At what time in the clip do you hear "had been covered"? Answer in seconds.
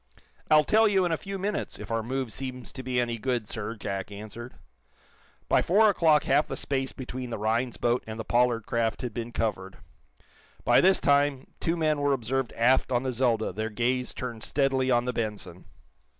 9.03-9.77